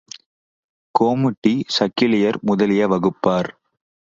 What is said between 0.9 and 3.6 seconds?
கோமுட்டி, சக்கிலியர் முதலிய வகுப்பார்